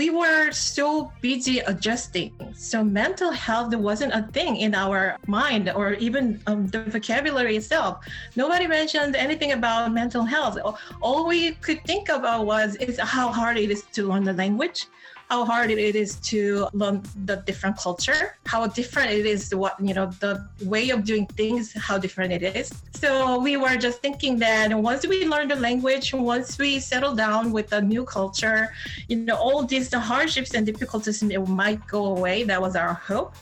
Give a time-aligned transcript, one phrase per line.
[0.00, 2.32] we were so busy adjusting.
[2.54, 7.92] So mental health wasn't a thing in our mind or even um, the vocabulary itself.
[8.34, 10.56] Nobody mentioned anything about mental health.
[11.02, 14.86] All we could think about was is how hard it is to learn the language
[15.30, 19.94] how hard it is to learn the different culture, how different it is, what, you
[19.94, 22.72] know, the way of doing things, how different it is.
[22.94, 27.52] So we were just thinking that once we learn the language, once we settle down
[27.52, 28.72] with the new culture,
[29.06, 32.42] you know, all these the hardships and difficulties might go away.
[32.42, 33.34] That was our hope.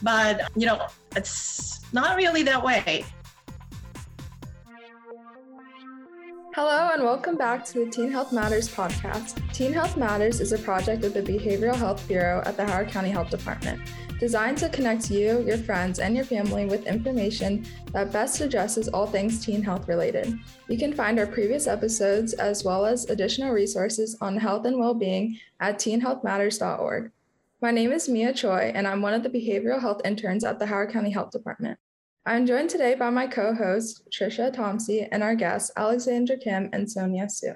[0.00, 3.04] But, you know, it's not really that way.
[6.54, 9.40] Hello, and welcome back to the Teen Health Matters podcast.
[9.54, 13.08] Teen Health Matters is a project of the Behavioral Health Bureau at the Howard County
[13.08, 13.80] Health Department,
[14.20, 19.06] designed to connect you, your friends, and your family with information that best addresses all
[19.06, 20.38] things teen health related.
[20.68, 24.92] You can find our previous episodes as well as additional resources on health and well
[24.92, 27.12] being at teenhealthmatters.org.
[27.62, 30.66] My name is Mia Choi, and I'm one of the behavioral health interns at the
[30.66, 31.78] Howard County Health Department.
[32.24, 36.88] I'm joined today by my co host, Trisha Tomsey, and our guests, Alexandra Kim and
[36.88, 37.54] Sonia Su.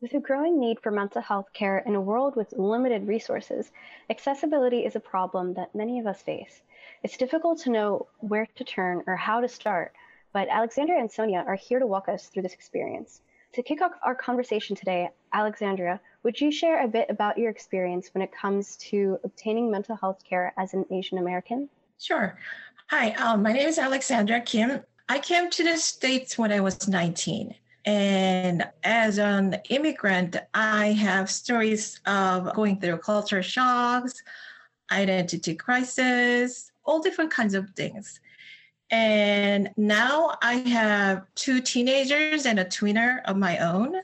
[0.00, 3.72] With a growing need for mental health care in a world with limited resources,
[4.08, 6.62] accessibility is a problem that many of us face.
[7.02, 9.92] It's difficult to know where to turn or how to start,
[10.32, 13.22] but Alexandra and Sonia are here to walk us through this experience.
[13.54, 18.14] To kick off our conversation today, Alexandra, would you share a bit about your experience
[18.14, 21.68] when it comes to obtaining mental health care as an Asian American?
[22.00, 22.38] Sure.
[22.92, 24.80] Hi, um, my name is Alexandra Kim.
[25.08, 27.54] I came to the States when I was 19.
[27.84, 34.20] And as an immigrant, I have stories of going through culture shocks,
[34.90, 38.18] identity crisis, all different kinds of things.
[38.90, 43.94] And now I have two teenagers and a tweener of my own.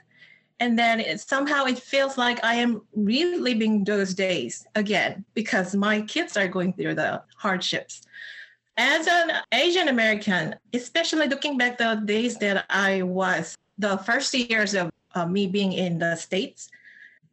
[0.61, 6.03] And then it, somehow it feels like I am reliving those days again because my
[6.03, 8.03] kids are going through the hardships
[8.77, 14.75] as an Asian American, especially looking back the days that I was the first years
[14.75, 16.71] of uh, me being in the States,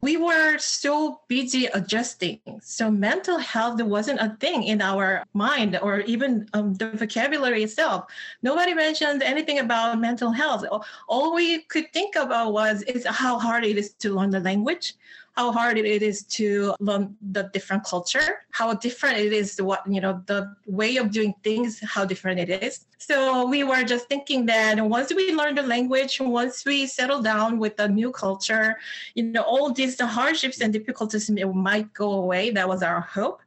[0.01, 2.39] we were so busy adjusting.
[2.61, 8.11] So mental health wasn't a thing in our mind or even um, the vocabulary itself.
[8.41, 10.65] Nobody mentioned anything about mental health.
[11.07, 14.95] All we could think about was is how hard it is to learn the language,
[15.33, 19.99] how hard it is to learn the different culture, how different it is, what, you
[19.99, 22.85] know, the way of doing things, how different it is.
[22.99, 27.57] So we were just thinking that once we learn the language, once we settle down
[27.57, 28.77] with the new culture,
[29.16, 32.51] you know, all these the hardships and difficulties might go away.
[32.51, 33.41] That was our hope.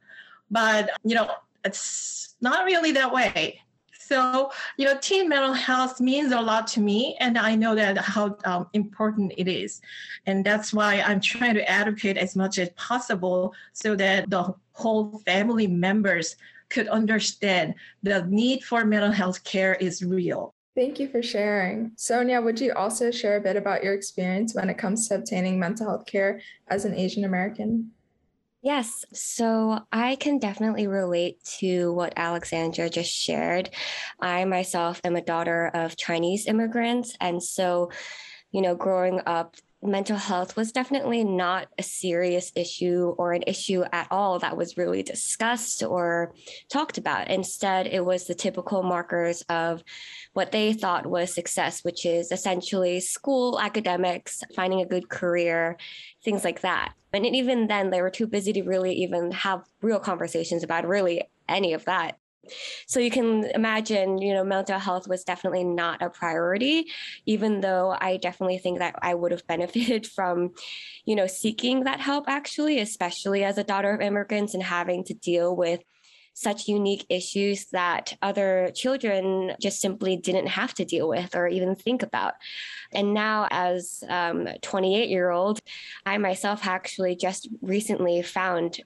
[0.51, 1.31] But, you know,
[1.63, 3.61] it's not really that way.
[4.07, 7.97] So, you know, teen mental health means a lot to me, and I know that
[7.97, 9.81] how um, important it is,
[10.25, 15.21] and that's why I'm trying to advocate as much as possible so that the whole
[15.25, 16.37] family members
[16.69, 20.53] could understand the need for mental health care is real.
[20.73, 21.91] Thank you for sharing.
[21.97, 25.59] Sonia, would you also share a bit about your experience when it comes to obtaining
[25.59, 27.91] mental health care as an Asian American?
[28.61, 29.05] Yes.
[29.13, 33.69] So I can definitely relate to what Alexandra just shared.
[34.19, 37.15] I myself am a daughter of Chinese immigrants.
[37.21, 37.91] And so,
[38.51, 43.83] you know, growing up, mental health was definitely not a serious issue or an issue
[43.91, 46.33] at all that was really discussed or
[46.71, 47.29] talked about.
[47.29, 49.83] Instead, it was the typical markers of
[50.33, 55.77] what they thought was success, which is essentially school, academics, finding a good career,
[56.23, 56.93] things like that.
[57.13, 61.23] And even then, they were too busy to really even have real conversations about really
[61.47, 62.17] any of that.
[62.87, 66.87] So you can imagine, you know, mental health was definitely not a priority,
[67.25, 70.51] even though I definitely think that I would have benefited from,
[71.05, 75.13] you know, seeking that help actually, especially as a daughter of immigrants and having to
[75.13, 75.81] deal with
[76.37, 81.73] such unique issues that other children just simply didn't have to deal with or even
[81.75, 82.35] think about.
[82.93, 85.59] And now, as um, 28 year old,
[86.05, 88.81] I myself actually just recently found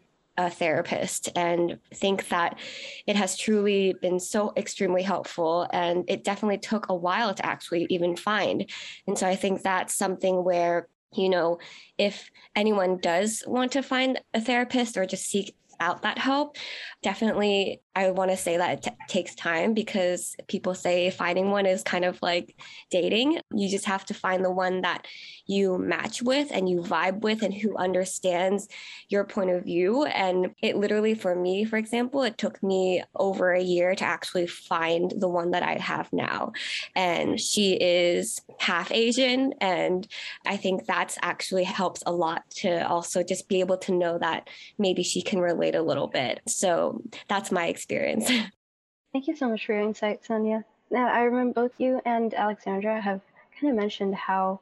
[0.46, 2.60] a therapist and think that
[3.08, 5.68] it has truly been so extremely helpful.
[5.72, 8.70] And it definitely took a while to actually even find.
[9.08, 11.60] And so I think that's something where, you know,
[11.98, 16.58] if anyone does want to find a therapist or just seek out that help.
[17.02, 21.66] Definitely, I want to say that it t- takes time because people say finding one
[21.66, 22.56] is kind of like
[22.90, 23.40] dating.
[23.54, 25.08] You just have to find the one that
[25.46, 28.70] you match with and you vibe with and who understands
[29.10, 30.06] your point of view.
[30.06, 34.48] And it literally, for me, for example, it took me over a year to actually
[34.48, 36.54] find the one that I have now.
[36.96, 39.54] And she is half Asian.
[39.60, 40.08] And
[40.46, 44.50] I think that's actually helps a lot to also just be able to know that
[44.78, 46.40] maybe she can relate a little bit.
[46.48, 47.81] So that's my experience.
[49.14, 50.64] Thank you so much for your insight, Sonia.
[50.90, 53.22] Now, I remember both you and Alexandra have
[53.60, 54.60] kind of mentioned how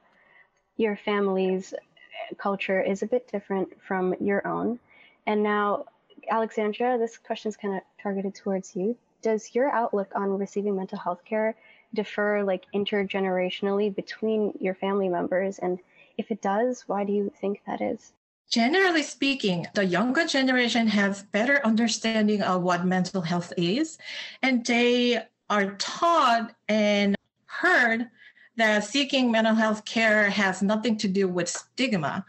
[0.77, 1.73] your family's
[2.37, 4.79] culture is a bit different from your own.
[5.27, 5.85] And now,
[6.29, 8.95] Alexandra, this question is kind of targeted towards you.
[9.21, 11.55] Does your outlook on receiving mental health care
[11.93, 15.59] differ like intergenerationally between your family members?
[15.59, 15.79] And
[16.17, 18.13] if it does, why do you think that is?
[18.49, 23.99] Generally speaking, the younger generation has better understanding of what mental health is,
[24.41, 27.15] and they are taught and
[27.45, 28.09] heard
[28.57, 32.25] that seeking mental health care has nothing to do with stigma.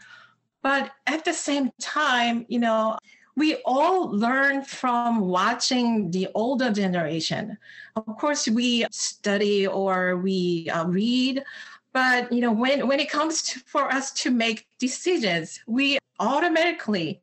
[0.61, 2.99] But at the same time, you know,
[3.35, 7.57] we all learn from watching the older generation.
[7.95, 11.43] Of course, we study or we uh, read,
[11.93, 17.21] but you know, when when it comes to, for us to make decisions, we automatically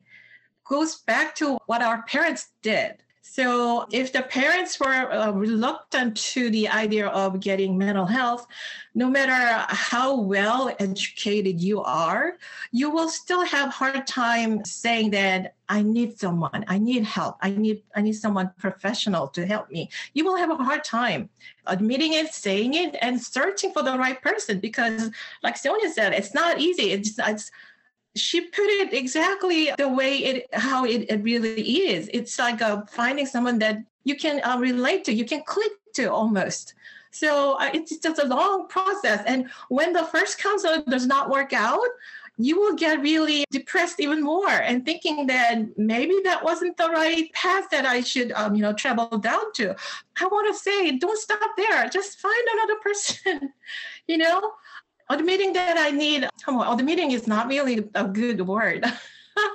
[0.69, 2.97] goes back to what our parents did.
[3.31, 8.47] So if the parents were uh, reluctant to the idea of getting mental health,
[8.95, 12.37] no matter how well educated you are,
[12.73, 17.51] you will still have hard time saying that I need someone, I need help, I
[17.51, 19.91] need I need someone professional to help me.
[20.15, 21.29] You will have a hard time
[21.67, 25.11] admitting it, saying it, and searching for the right person because,
[25.43, 26.93] like Sonia said, it's not easy.
[26.93, 27.51] It's, it's
[28.19, 32.83] she put it exactly the way it how it, it really is it's like uh,
[32.87, 36.75] finding someone that you can uh, relate to you can click to almost
[37.11, 41.53] so uh, it's just a long process and when the first counselor does not work
[41.53, 41.89] out
[42.39, 47.33] you will get really depressed even more and thinking that maybe that wasn't the right
[47.33, 49.75] path that I should, um, you know, travel down to.
[50.21, 51.89] I want to say, don't stop there.
[51.89, 53.53] Just find another person,
[54.07, 54.53] you know,
[55.11, 58.85] admitting that I need, well, admitting is not really a good word.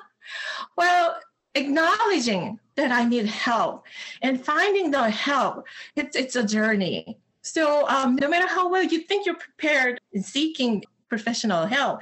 [0.78, 1.20] well,
[1.56, 3.86] acknowledging that I need help
[4.22, 5.66] and finding the help,
[5.96, 7.18] it's, it's a journey.
[7.42, 12.02] So um, no matter how well you think you're prepared in seeking professional help,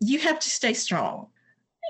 [0.00, 1.28] you have to stay strong.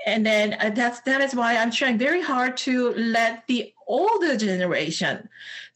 [0.05, 4.37] And then uh, that's that is why I'm trying very hard to let the older
[4.37, 5.27] generation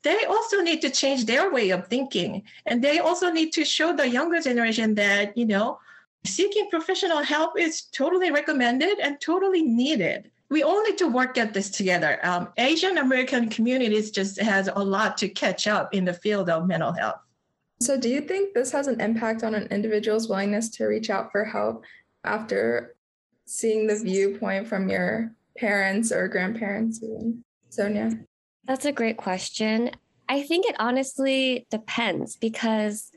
[0.04, 2.44] they also need to change their way of thinking.
[2.66, 5.80] And they also need to show the younger generation that you know
[6.24, 10.32] seeking professional help is totally recommended and totally needed.
[10.50, 12.20] We all need to work at this together.
[12.24, 16.68] Um, asian american communities just has a lot to catch up in the field of
[16.68, 17.22] mental health.
[17.82, 21.32] So do you think this has an impact on an individual's willingness to reach out
[21.32, 21.84] for help
[22.24, 22.96] after
[23.46, 27.04] seeing the viewpoint from your parents or grandparents
[27.70, 28.12] sonia
[28.66, 29.92] that's a great question.
[30.30, 33.12] I think it honestly depends because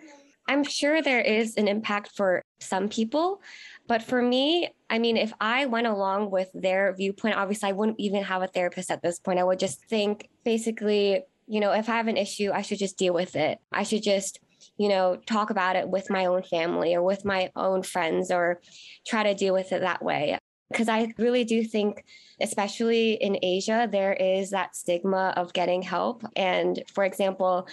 [0.49, 3.41] I'm sure there is an impact for some people.
[3.87, 8.01] But for me, I mean, if I went along with their viewpoint, obviously I wouldn't
[8.01, 9.39] even have a therapist at this point.
[9.39, 12.99] I would just think basically, you know, if I have an issue, I should just
[12.99, 13.59] deal with it.
[13.73, 14.41] I should just,
[14.77, 18.61] you know, talk about it with my own family or with my own friends or
[19.07, 20.39] try to deal with it that way
[20.75, 22.05] because I really do think,
[22.41, 26.25] especially in Asia, there is that stigma of getting help.
[26.35, 27.69] And for example,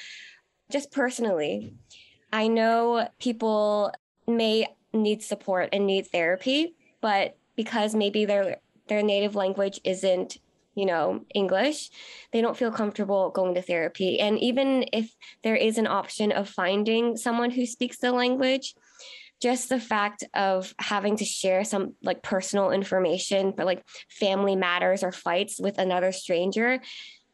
[0.69, 1.73] just personally,
[2.31, 3.91] I know people
[4.27, 8.57] may need support and need therapy, but because maybe their
[8.87, 10.37] their native language isn't
[10.75, 11.89] you know english
[12.31, 16.47] they don't feel comfortable going to therapy and even if there is an option of
[16.47, 18.73] finding someone who speaks the language
[19.41, 25.03] just the fact of having to share some like personal information for like family matters
[25.03, 26.79] or fights with another stranger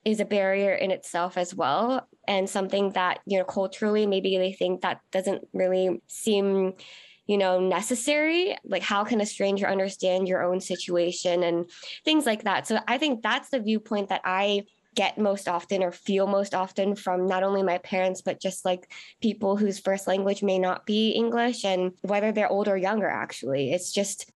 [0.05, 4.53] is a barrier in itself as well and something that you know culturally maybe they
[4.53, 6.73] think that doesn't really seem
[7.27, 8.55] you know necessary.
[8.63, 11.69] Like how can a stranger understand your own situation and
[12.05, 12.67] things like that?
[12.67, 14.63] So i think that's the viewpoint that i
[14.98, 18.92] get most often or feel most often from not only my parents, but just like
[19.22, 23.72] people whose first language may not be English and whether they're old or younger, actually.
[23.72, 24.32] It's just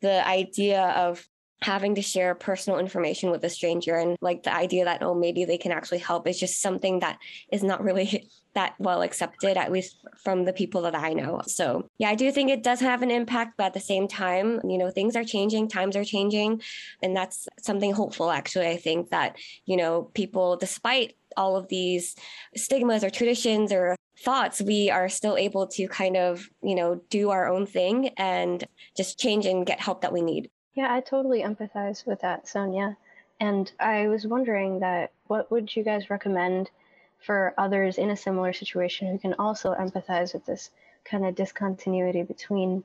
[0.00, 1.28] the idea of
[1.62, 5.44] having to share personal information with a stranger and like the idea that oh maybe
[5.44, 7.18] they can actually help is just something that
[7.50, 11.42] is not really that well accepted at least from the people that I know.
[11.46, 14.62] So, yeah, I do think it does have an impact, but at the same time,
[14.66, 16.62] you know, things are changing, times are changing,
[17.02, 18.68] and that's something hopeful actually.
[18.68, 19.36] I think that,
[19.66, 22.16] you know, people despite all of these
[22.54, 27.30] stigmas or traditions or thoughts, we are still able to kind of, you know, do
[27.30, 30.50] our own thing and just change and get help that we need.
[30.76, 32.98] Yeah, I totally empathize with that, Sonia.
[33.40, 36.70] And I was wondering that what would you guys recommend
[37.18, 40.70] for others in a similar situation who can also empathize with this
[41.04, 42.84] kind of discontinuity between,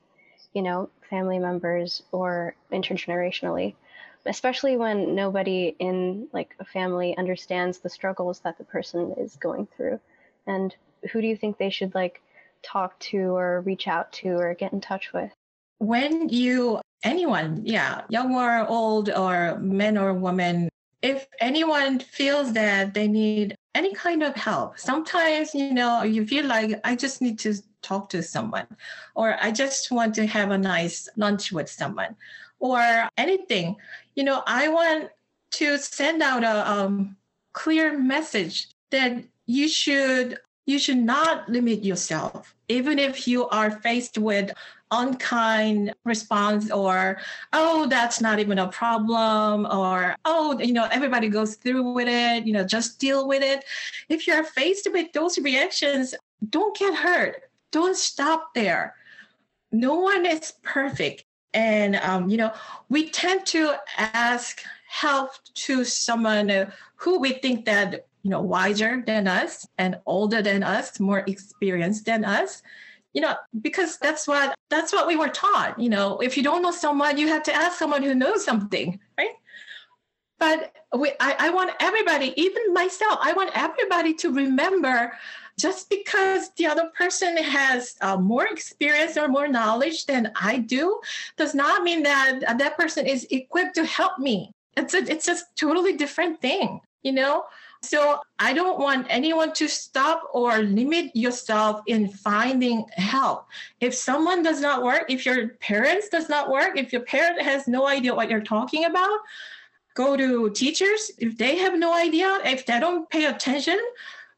[0.54, 3.76] you know, family members or intergenerationally,
[4.26, 9.68] especially when nobody in like a family understands the struggles that the person is going
[9.76, 10.00] through.
[10.48, 10.74] And
[11.12, 12.22] who do you think they should like
[12.64, 15.32] talk to or reach out to or get in touch with?
[15.80, 20.70] When you anyone, yeah, young or old, or men or women,
[21.02, 26.46] if anyone feels that they need any kind of help, sometimes, you know, you feel
[26.46, 28.68] like I just need to talk to someone,
[29.16, 32.16] or I just want to have a nice lunch with someone,
[32.60, 33.76] or anything,
[34.16, 35.10] you know, I want
[35.52, 37.18] to send out a um,
[37.54, 42.56] clear message that you should you should not limit yourself.
[42.68, 44.52] Even if you are faced with
[44.92, 47.18] unkind response or
[47.54, 52.46] oh that's not even a problem or oh you know everybody goes through with it
[52.46, 53.64] you know just deal with it.
[54.10, 56.14] If you're faced with those reactions
[56.50, 57.44] don't get hurt.
[57.72, 58.96] Don't stop there.
[59.72, 61.24] No one is perfect.
[61.54, 62.52] And um, you know
[62.90, 69.28] we tend to ask help to someone who we think that you know wiser than
[69.28, 72.62] us and older than us more experienced than us
[73.14, 76.20] you know because that's what that's what we were taught you know.
[76.20, 79.36] If you don't know someone you have to ask someone who knows something right?
[80.40, 85.14] But we, I, I want everybody even myself i want everybody to remember
[85.60, 91.00] just because the other person has uh, more experience or more knowledge than i do
[91.38, 94.52] does not mean that that person is equipped to help me.
[94.78, 97.44] It's a, it's a totally different thing you know
[97.84, 103.48] so I don't want anyone to stop or limit yourself in finding help.
[103.80, 107.68] If someone does not work, if your parents does not work, if your parent has
[107.68, 109.20] no idea what you're talking about,
[109.96, 111.12] go to teachers.
[111.18, 113.80] If they have no idea, if they don't pay attention,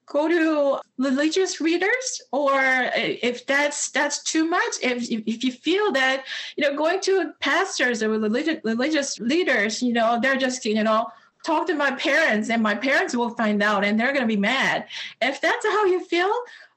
[0.06, 2.60] go to religious readers or
[2.96, 6.26] if that's that's too much if, if you feel that
[6.58, 11.08] you know going to pastors or religious religious leaders you know they're just you know
[11.44, 14.38] talk to my parents and my parents will find out and they're going to be
[14.38, 14.88] mad.
[15.22, 16.32] If that's how you feel,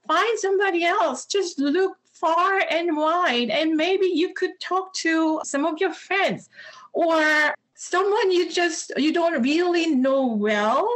[0.06, 1.26] find somebody else.
[1.26, 6.48] Just look far and wide and maybe you could talk to some of your friends
[6.94, 10.88] or someone you just you don't really know well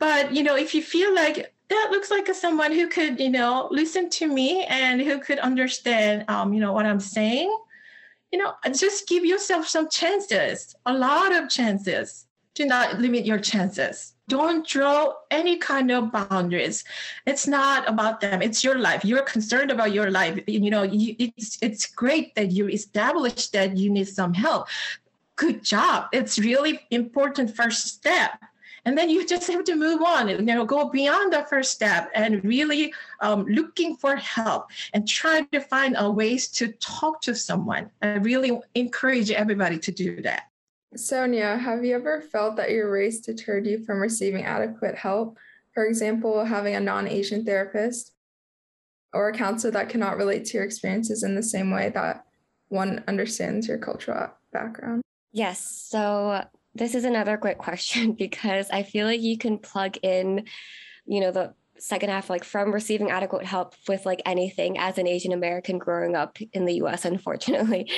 [0.00, 3.68] but you know if you feel like that looks like someone who could you know
[3.70, 7.56] listen to me and who could understand um, you know what i'm saying
[8.32, 12.25] you know just give yourself some chances a lot of chances
[12.56, 14.14] do not limit your chances.
[14.28, 16.82] Don't draw any kind of boundaries.
[17.26, 18.42] It's not about them.
[18.42, 19.04] It's your life.
[19.04, 20.42] You're concerned about your life.
[20.48, 24.66] You know, you, it's it's great that you established that you need some help.
[25.36, 26.08] Good job.
[26.12, 28.32] It's really important first step
[28.86, 32.08] and then you just have to move on you know go beyond the first step
[32.14, 37.34] and really um, looking for help and try to find a ways to talk to
[37.34, 40.44] someone i really encourage everybody to do that
[40.96, 45.38] Sonia, have you ever felt that your race deterred you from receiving adequate help?
[45.72, 48.12] For example, having a non Asian therapist
[49.12, 52.24] or a counselor that cannot relate to your experiences in the same way that
[52.68, 55.02] one understands your cultural background?
[55.32, 55.60] Yes.
[55.90, 60.46] So, this is another great question because I feel like you can plug in,
[61.06, 65.06] you know, the second half like from receiving adequate help with like anything as an
[65.06, 67.90] asian american growing up in the us unfortunately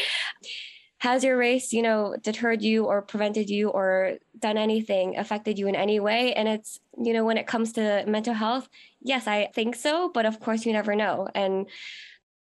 [0.98, 5.68] has your race you know deterred you or prevented you or done anything affected you
[5.68, 6.34] in any way?
[6.34, 8.68] And it's you know when it comes to mental health
[9.00, 11.28] yes i think so but of course you never know.
[11.34, 11.68] And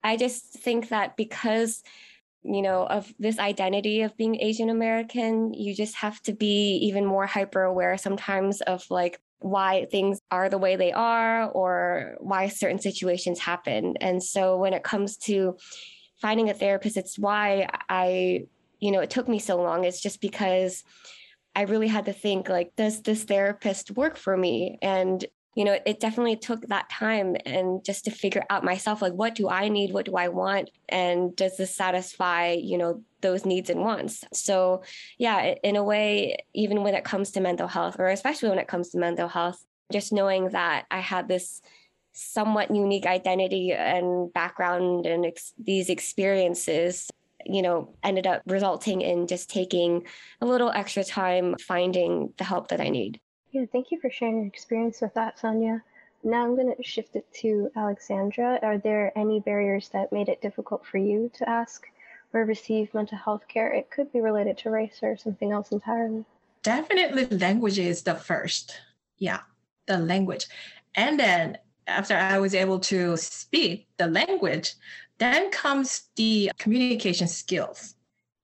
[0.03, 1.83] i just think that because
[2.43, 7.07] you know of this identity of being asian american you just have to be even
[7.07, 12.49] more hyper aware sometimes of like why things are the way they are or why
[12.49, 13.95] certain situations happen.
[14.01, 15.59] And so when it comes to
[16.25, 18.47] finding a therapist it's why i
[18.81, 20.83] you know it took me so long it's just because
[21.55, 25.79] i really had to think like does this therapist work for me and you know,
[25.87, 29.69] it definitely took that time and just to figure out myself, like, what do I
[29.69, 29.93] need?
[29.93, 30.71] What do I want?
[30.89, 34.25] And does this satisfy, you know, those needs and wants?
[34.33, 34.83] So,
[35.17, 38.67] yeah, in a way, even when it comes to mental health, or especially when it
[38.67, 41.63] comes to mental health, just knowing that I had this
[42.15, 47.11] somewhat unique identity and background and ex- these experiences
[47.45, 50.03] you know ended up resulting in just taking
[50.41, 53.21] a little extra time finding the help that i need
[53.55, 55.81] yeah, thank you for sharing your experience with that, Sonia.
[56.25, 58.59] Now I'm going to shift it to Alexandra.
[58.63, 61.87] Are there any barriers that made it difficult for you to ask
[62.33, 63.73] or receive mental health care?
[63.73, 66.25] It could be related to race or something else entirely.
[66.65, 68.75] Definitely, language is the first.
[69.19, 69.43] Yeah,
[69.87, 70.47] the language.
[70.97, 74.75] And then after I was able to speak the language,
[75.19, 77.95] then comes the communication skills.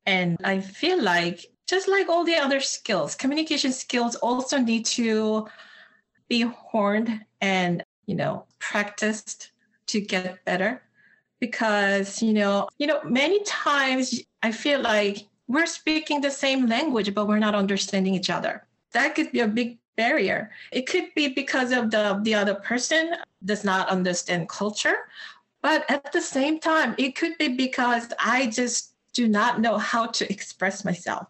[0.06, 5.48] And I feel like just like all the other skills, communication skills also need to
[6.28, 9.52] be honed and, you know, practiced
[9.86, 10.82] to get better.
[11.40, 17.14] Because, you know, you know, many times I feel like we're speaking the same language,
[17.14, 18.66] but we're not understanding each other.
[18.92, 20.50] That could be a big barrier.
[20.72, 24.96] It could be because of the the other person does not understand culture,
[25.62, 30.06] but at the same time, it could be because I just do not know how
[30.06, 31.26] to express myself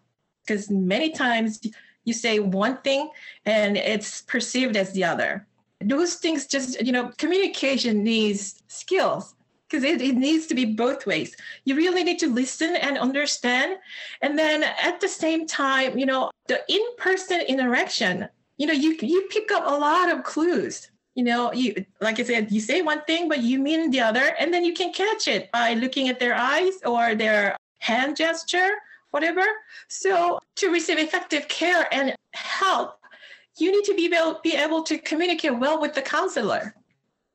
[0.47, 1.61] because many times
[2.05, 3.11] you say one thing
[3.45, 5.47] and it's perceived as the other.
[5.81, 9.35] Those things just, you know, communication needs skills
[9.69, 11.35] because it, it needs to be both ways.
[11.65, 13.77] You really need to listen and understand.
[14.21, 18.29] And then at the same time, you know, the in person interaction,
[18.61, 20.91] you know, you, you pick up a lot of clues.
[21.15, 24.27] You know, you like I said, you say one thing, but you mean the other,
[24.39, 28.71] and then you can catch it by looking at their eyes or their hand gesture
[29.11, 29.43] whatever.
[29.89, 32.99] So to receive effective care and help,
[33.59, 36.75] you need to be able, be able to communicate well with the counselor.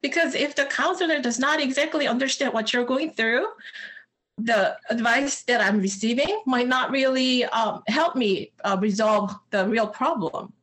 [0.01, 3.47] Because if the counselor does not exactly understand what you're going through,
[4.37, 9.87] the advice that I'm receiving might not really um, help me uh, resolve the real
[9.87, 10.53] problem.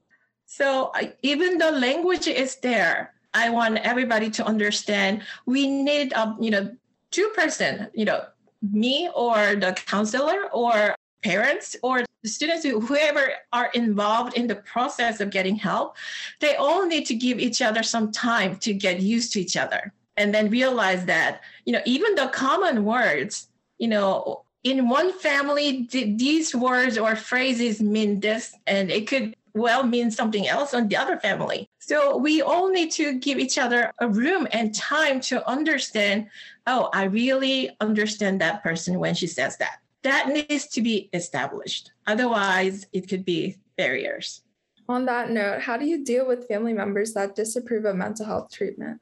[0.52, 0.92] So
[1.22, 6.76] even the language is there, I want everybody to understand we need, um, you know,
[7.10, 8.26] two person, you know,
[8.60, 10.94] me or the counselor or
[11.24, 15.96] parents or students whoever are involved in the process of getting help
[16.40, 19.92] they all need to give each other some time to get used to each other
[20.16, 25.88] and then realize that you know even the common words you know in one family
[25.92, 30.96] these words or phrases mean this and it could well mean something else on the
[30.96, 35.46] other family so we all need to give each other a room and time to
[35.48, 36.26] understand
[36.66, 41.92] oh i really understand that person when she says that that needs to be established.
[42.06, 44.42] Otherwise, it could be barriers.
[44.88, 48.52] On that note, how do you deal with family members that disapprove of mental health
[48.52, 49.00] treatment?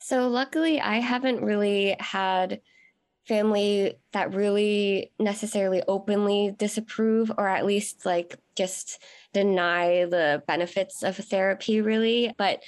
[0.00, 2.60] So, luckily, I haven't really had
[3.26, 9.02] family that really necessarily openly disapprove or at least like just
[9.34, 12.32] deny the benefits of therapy, really.
[12.38, 12.62] But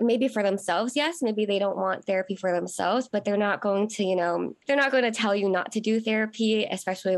[0.00, 3.88] maybe for themselves yes maybe they don't want therapy for themselves but they're not going
[3.88, 7.16] to you know they're not going to tell you not to do therapy especially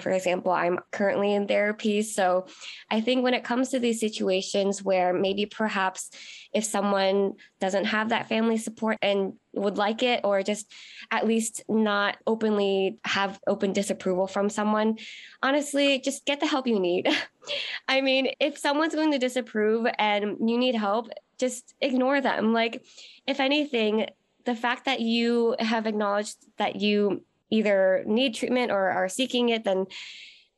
[0.00, 2.46] for example i'm currently in therapy so
[2.90, 6.10] i think when it comes to these situations where maybe perhaps
[6.52, 10.72] if someone doesn't have that family support and would like it or just
[11.10, 14.98] at least not openly have open disapproval from someone
[15.42, 17.08] honestly just get the help you need
[17.88, 22.52] i mean if someone's going to disapprove and you need help just ignore them.
[22.52, 22.84] Like,
[23.26, 24.06] if anything,
[24.44, 29.64] the fact that you have acknowledged that you either need treatment or are seeking it,
[29.64, 29.86] then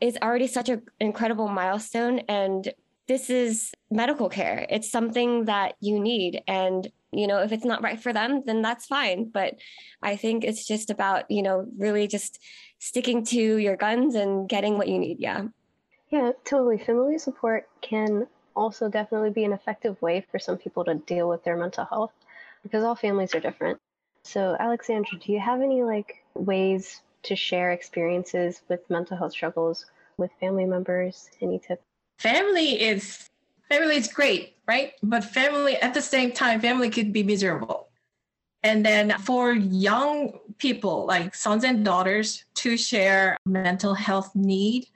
[0.00, 2.20] is already such an incredible milestone.
[2.28, 2.72] And
[3.08, 4.66] this is medical care.
[4.68, 6.42] It's something that you need.
[6.46, 9.28] And, you know, if it's not right for them, then that's fine.
[9.28, 9.54] But
[10.02, 12.38] I think it's just about, you know, really just
[12.78, 15.18] sticking to your guns and getting what you need.
[15.20, 15.44] Yeah.
[16.10, 16.78] Yeah, totally.
[16.78, 21.44] Family support can also definitely be an effective way for some people to deal with
[21.44, 22.12] their mental health
[22.62, 23.78] because all families are different.
[24.24, 29.86] So, Alexandra, do you have any like ways to share experiences with mental health struggles
[30.16, 31.28] with family members?
[31.40, 31.82] Any tips?
[32.18, 33.28] Family is
[33.68, 34.92] family is great, right?
[35.02, 37.88] But family at the same time, family could be miserable.
[38.62, 44.88] And then for young people like sons and daughters to share mental health need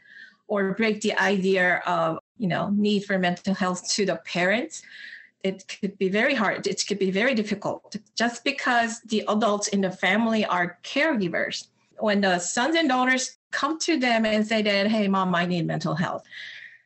[0.48, 4.82] or break the idea of you know need for mental health to the parents
[5.42, 9.80] it could be very hard it could be very difficult just because the adults in
[9.80, 14.88] the family are caregivers when the sons and daughters come to them and say that
[14.88, 16.24] hey mom i need mental health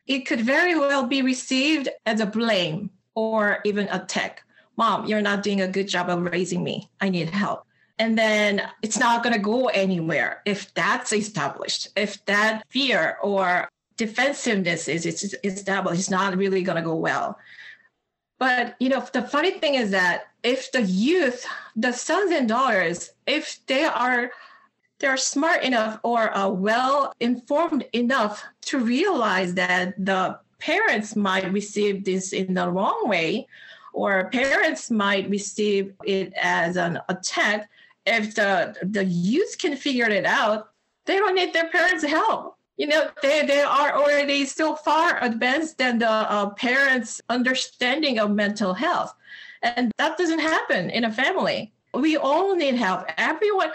[0.07, 4.45] it could very well be received as a blame or even a attack
[4.77, 6.89] Mom, you're not doing a good job of raising me.
[6.99, 7.65] I need help.
[7.97, 11.89] And then it's not going to go anywhere if that's established.
[11.95, 17.39] If that fear or defensiveness is established, it's not really going to go well.
[18.37, 21.45] But you know, the funny thing is that if the youth,
[21.77, 24.31] the sons and daughters, if they are
[24.99, 32.05] they're smart enough or uh, well informed enough to realize that the parents might receive
[32.05, 33.47] this in the wrong way
[33.93, 37.69] or parents might receive it as an attack.
[38.05, 40.69] If the the youth can figure it out
[41.05, 42.57] they don't need their parents help.
[42.77, 48.31] You know they, they are already so far advanced than the uh, parents understanding of
[48.31, 49.13] mental health.
[49.61, 51.71] And that doesn't happen in a family.
[51.93, 53.05] We all need help.
[53.17, 53.71] Everyone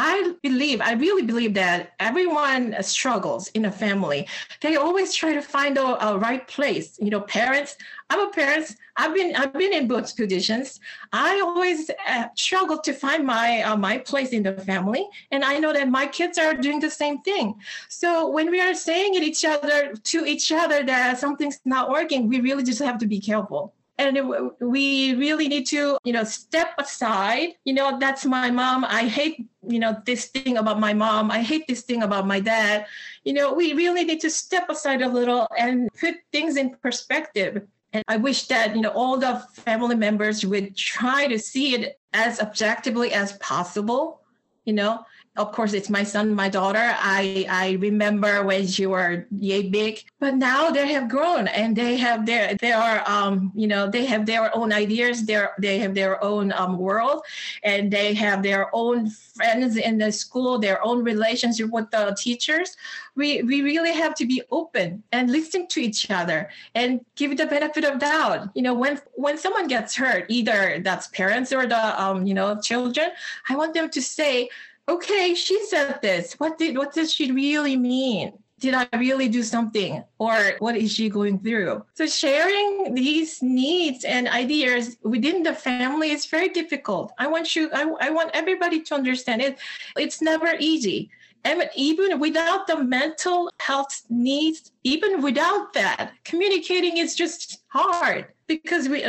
[0.00, 4.28] I believe, I really believe that everyone struggles in a family.
[4.60, 6.96] They always try to find a, a, right place.
[7.00, 7.76] You know, parents.
[8.08, 8.76] I'm a parent.
[8.96, 10.78] I've been I've been in both positions.
[11.12, 15.58] I always uh, struggle to find my uh, my place in the family, and I
[15.58, 17.56] know that my kids are doing the same thing.
[17.88, 22.28] So when we are saying it each other to each other that something's not working,
[22.28, 26.70] we really just have to be careful and we really need to you know step
[26.78, 27.50] aside.
[27.64, 28.84] You know that's my mom.
[28.84, 31.30] I hate you know this thing about my mom.
[31.30, 32.86] I hate this thing about my dad.
[33.24, 37.66] You know we really need to step aside a little and put things in perspective.
[37.94, 41.98] And i wish that you know all the family members would try to see it
[42.12, 44.20] as objectively as possible
[44.66, 45.00] you know
[45.38, 46.94] of course it's my son my daughter.
[46.98, 51.96] I i remember when she were yay big but now they have grown and they
[51.96, 55.94] have their they are um you know they have their own ideas their they have
[55.94, 57.22] their own um, world
[57.62, 62.76] and they have their own friends in the school their own relationship with the teachers.
[63.14, 67.46] We we really have to be open and listen to each other and give the
[67.46, 68.50] benefit of doubt.
[68.54, 72.60] You know when when someone gets hurt either that's parents or the um you know
[72.60, 73.10] children
[73.48, 74.48] i want them to say
[74.88, 76.34] okay, she said this.
[76.34, 78.32] What did what does she really mean?
[78.60, 80.02] Did I really do something?
[80.18, 81.84] Or what is she going through?
[81.94, 87.12] So sharing these needs and ideas within the family is very difficult.
[87.18, 89.58] I want you, I, I want everybody to understand it.
[89.96, 91.10] It's never easy.
[91.44, 98.88] And even without the mental health needs, even without that, communicating is just hard because
[98.88, 99.04] we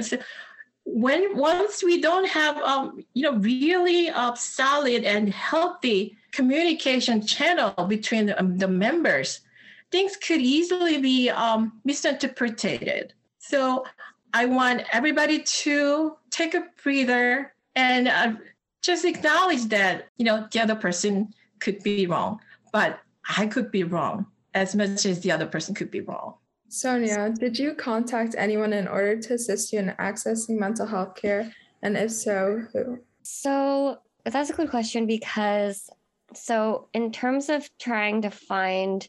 [0.92, 7.74] when once we don't have um, you know really uh, solid and healthy communication channel
[7.88, 9.42] between the, um, the members
[9.92, 13.14] things could easily be um, misinterpreted.
[13.40, 13.86] So
[14.34, 18.34] i want everybody to take a breather and uh,
[18.82, 22.40] just acknowledge that you know the other person could be wrong
[22.72, 23.00] but
[23.38, 26.36] i could be wrong as much as the other person could be wrong
[26.70, 31.52] Sonia, did you contact anyone in order to assist you in accessing mental health care?
[31.82, 33.00] And if so, who?
[33.24, 35.90] So that's a good question because,
[36.34, 39.08] so in terms of trying to find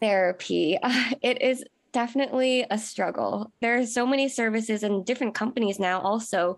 [0.00, 0.78] therapy,
[1.22, 3.52] it is definitely a struggle.
[3.60, 6.56] There are so many services and different companies now also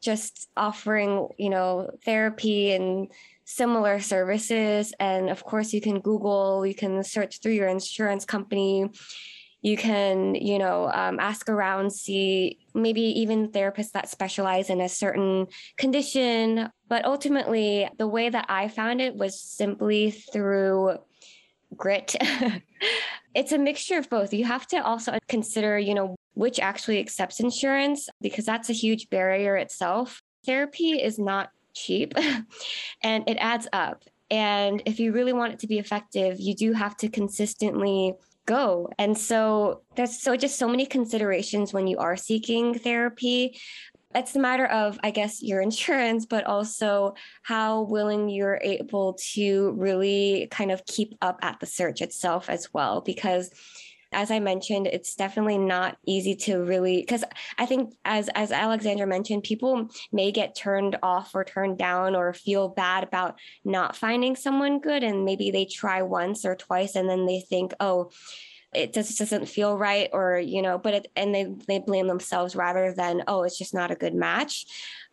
[0.00, 3.08] just offering, you know, therapy and
[3.44, 4.92] similar services.
[4.98, 8.90] And of course, you can Google, you can search through your insurance company
[9.62, 14.88] you can you know um, ask around see maybe even therapists that specialize in a
[14.88, 15.46] certain
[15.78, 16.68] condition.
[16.88, 20.98] But ultimately the way that i found it was simply through
[21.74, 22.14] grit.
[23.34, 24.34] It's a mixture of both.
[24.34, 29.08] You have to also consider you know which actually accepts insurance because that's a huge
[29.08, 30.20] barrier itself.
[30.44, 32.12] Therapy is not cheap
[33.02, 34.02] and it adds up.
[34.30, 38.12] And if you really want it to be effective you do have to consistently
[38.46, 38.88] go.
[38.98, 43.58] And so there's so just so many considerations when you are seeking therapy.
[44.14, 49.72] It's a matter of, I guess, your insurance, but also how willing you're able to
[49.72, 53.00] really kind of keep up at the search itself as well.
[53.00, 53.50] Because
[54.12, 57.24] as I mentioned, it's definitely not easy to really because
[57.58, 62.32] I think as as Alexandra mentioned, people may get turned off or turned down or
[62.32, 67.08] feel bad about not finding someone good, and maybe they try once or twice, and
[67.08, 68.10] then they think, oh
[68.74, 72.56] it just doesn't feel right or you know but it, and they they blame themselves
[72.56, 74.64] rather than oh it's just not a good match.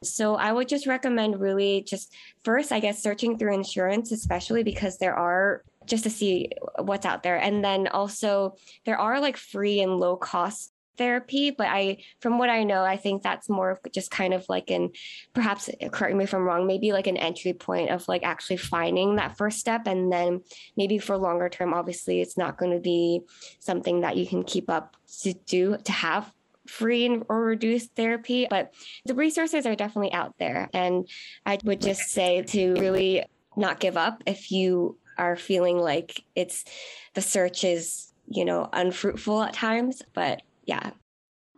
[0.02, 4.98] So i would just recommend really just first i guess searching through insurance especially because
[4.98, 7.38] there are just to see what's out there.
[7.38, 12.50] And then also there are like free and low cost therapy but i from what
[12.50, 14.90] i know i think that's more of just kind of like an
[15.34, 19.16] perhaps correct me if i'm wrong maybe like an entry point of like actually finding
[19.16, 20.42] that first step and then
[20.76, 23.22] maybe for longer term obviously it's not going to be
[23.60, 26.34] something that you can keep up to do to have
[26.68, 28.74] free or reduced therapy, but
[29.06, 30.70] the resources are definitely out there.
[30.72, 31.10] And
[31.44, 33.26] I would just say to really
[33.58, 36.66] not give up if you are feeling like it's
[37.14, 40.02] the search is, you know, unfruitful at times.
[40.14, 40.92] But yeah.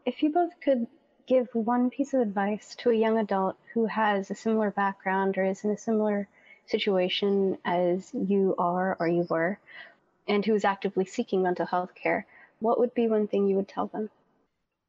[0.05, 0.87] If you both could
[1.27, 5.45] give one piece of advice to a young adult who has a similar background or
[5.45, 6.27] is in a similar
[6.65, 9.59] situation as you are or you were,
[10.27, 12.25] and who is actively seeking mental health care,
[12.59, 14.09] what would be one thing you would tell them?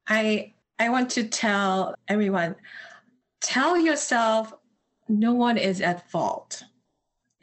[0.07, 2.55] I I want to tell everyone
[3.41, 4.53] tell yourself
[5.07, 6.63] no one is at fault.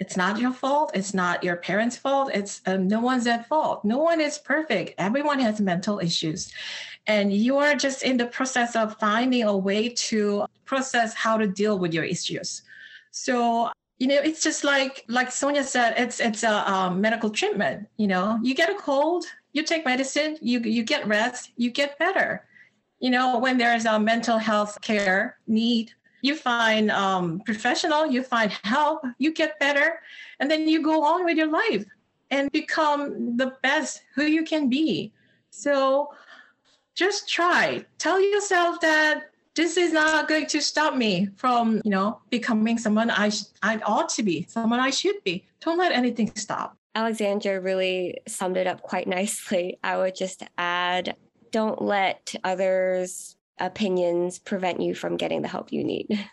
[0.00, 0.92] It's not your fault.
[0.94, 2.30] It's not your parents' fault.
[2.32, 3.84] It's um, no one's at fault.
[3.84, 4.94] No one is perfect.
[4.96, 6.50] Everyone has mental issues.
[7.06, 11.46] And you are just in the process of finding a way to process how to
[11.46, 12.62] deal with your issues.
[13.10, 17.86] So, you know, it's just like like Sonia said, it's it's a medical treatment.
[17.98, 21.98] You know, you get a cold, you take medicine, you you get rest, you get
[21.98, 22.46] better.
[23.00, 28.52] You know, when there's a mental health care need, you find um, professional, you find
[28.64, 30.00] help, you get better,
[30.38, 31.84] and then you go on with your life
[32.30, 35.12] and become the best who you can be.
[35.50, 36.12] So
[36.94, 37.84] just try.
[37.98, 43.10] Tell yourself that this is not going to stop me from, you know, becoming someone
[43.10, 45.44] I sh- I ought to be, someone I should be.
[45.60, 46.76] Don't let anything stop.
[46.94, 49.78] Alexandra really summed it up quite nicely.
[49.82, 51.16] I would just add
[51.50, 56.28] don't let others opinions prevent you from getting the help you need.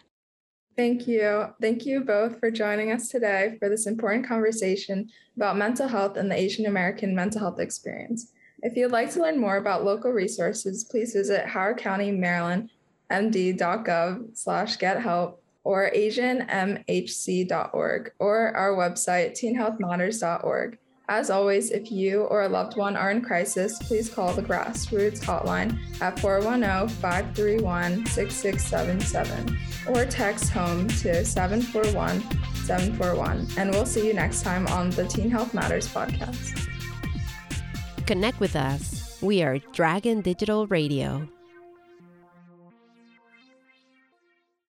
[0.76, 1.48] Thank you.
[1.60, 6.30] Thank you both for joining us today for this important conversation about mental health and
[6.30, 8.32] the Asian American mental health experience.
[8.62, 12.70] If you'd like to learn more about local resources, please visit Howard County, Maryland,
[13.12, 20.78] md.gov slash get help or asianmhc.org or our website teenhealthmatters.org.
[21.10, 25.22] As always, if you or a loved one are in crisis, please call the Grassroots
[25.22, 32.22] Hotline at 410 531 6677 or text HOME to 741
[32.56, 33.48] 741.
[33.58, 36.68] And we'll see you next time on the Teen Health Matters podcast.
[38.06, 39.18] Connect with us.
[39.22, 41.30] We are Dragon Digital Radio.